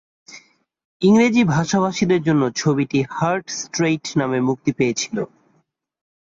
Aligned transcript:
ইংরেজি 1.01 1.43
ভাষাভাষীদের 1.45 2.21
জন্য 2.23 2.43
ছবিটি 2.55 2.99
হার্ট 3.09 3.45
স্ট্রেইট 3.61 4.05
নামে 4.19 4.39
মুক্তি 4.41 4.71
পেয়েছিল। 4.77 5.17